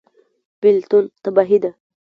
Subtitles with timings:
[0.61, 1.71] بیلتون تباهي ده